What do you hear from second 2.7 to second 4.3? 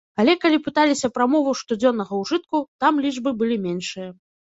там лічбы былі меншыя.